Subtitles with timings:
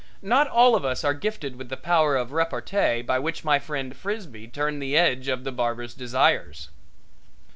[0.23, 3.95] Not all of us are gifted with the power of repartee by which my friend
[3.95, 6.69] Frisbee turned the edge of the barber's desires.